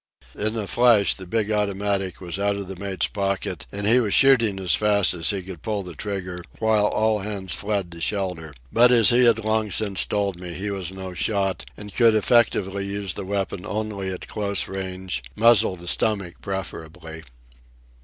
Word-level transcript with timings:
In 0.33 0.55
a 0.55 0.65
flash 0.65 1.13
the 1.13 1.27
big 1.27 1.51
automatic 1.51 2.19
was 2.19 2.39
out 2.39 2.55
of 2.55 2.67
the 2.67 2.75
mate's 2.75 3.05
pocket 3.05 3.67
and 3.71 3.85
he 3.85 3.99
was 3.99 4.15
shooting 4.15 4.59
as 4.59 4.73
fast 4.73 5.13
as 5.13 5.29
he 5.29 5.43
could 5.43 5.61
pull 5.61 5.83
trigger, 5.93 6.43
while 6.57 6.87
all 6.87 7.19
hands 7.19 7.53
fled 7.53 7.91
to 7.91 8.01
shelter. 8.01 8.51
But, 8.73 8.91
as 8.91 9.11
he 9.11 9.25
had 9.25 9.45
long 9.45 9.69
since 9.69 10.03
told 10.03 10.39
me, 10.39 10.55
he 10.55 10.71
was 10.71 10.91
no 10.91 11.13
shot 11.13 11.65
and 11.77 11.93
could 11.93 12.15
effectively 12.15 12.87
use 12.87 13.13
the 13.13 13.25
weapon 13.25 13.63
only 13.63 14.09
at 14.09 14.27
close 14.27 14.67
range—muzzle 14.67 15.77
to 15.77 15.87
stomach 15.87 16.41
preferably. 16.41 17.21